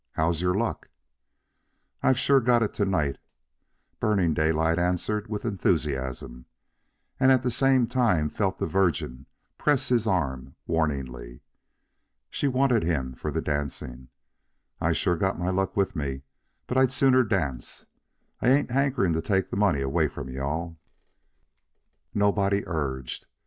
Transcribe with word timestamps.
"How's 0.13 0.41
your 0.41 0.55
luck?" 0.55 0.87
"I 2.01 2.13
sure 2.13 2.39
got 2.39 2.63
it 2.63 2.73
to 2.73 2.85
night," 2.85 3.19
Burning 3.99 4.33
Daylight 4.33 4.79
answered 4.79 5.27
with 5.27 5.45
enthusiasm, 5.45 6.47
and 7.19 7.31
at 7.31 7.43
the 7.43 7.51
same 7.51 7.85
time 7.85 8.27
felt 8.27 8.57
the 8.57 8.65
Virgin 8.65 9.27
press 9.59 9.89
his 9.89 10.07
arm 10.07 10.55
warningly. 10.65 11.41
She 12.31 12.47
wanted 12.47 12.81
him 12.81 13.13
for 13.13 13.29
the 13.29 13.41
dancing. 13.43 14.07
"I 14.79 14.91
sure 14.93 15.15
got 15.17 15.37
my 15.37 15.51
luck 15.51 15.77
with 15.77 15.95
me, 15.95 16.23
but 16.65 16.79
I'd 16.79 16.91
sooner 16.91 17.21
dance. 17.23 17.85
I 18.41 18.49
ain't 18.49 18.71
hankerin' 18.71 19.13
to 19.13 19.21
take 19.21 19.51
the 19.51 19.55
money 19.55 19.81
away 19.81 20.07
from 20.07 20.29
you 20.29 20.41
all." 20.41 20.79
Nobody 22.11 22.63
urged. 22.65 23.27